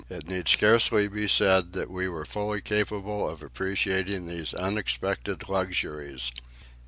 It 0.09 0.27
need 0.27 0.47
scarcely 0.47 1.07
be 1.07 1.27
said 1.27 1.73
that 1.73 1.91
we 1.91 2.09
were 2.09 2.25
fully 2.25 2.59
capable 2.59 3.29
of 3.29 3.43
appreciating 3.43 4.25
these 4.25 4.55
unexpected 4.55 5.47
luxuries. 5.47 6.31